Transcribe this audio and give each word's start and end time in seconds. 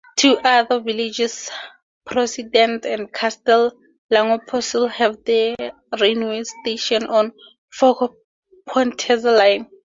Two 0.17 0.35
other 0.39 0.79
villages, 0.79 1.51
Possidente 2.07 2.91
and 2.91 3.13
Castel 3.13 3.71
Lagopesole, 4.11 4.89
have 4.89 5.23
their 5.25 5.55
railway 5.99 6.41
station 6.43 7.05
on 7.05 7.31
Foggia-Potenza 7.71 9.31
line. 9.37 9.69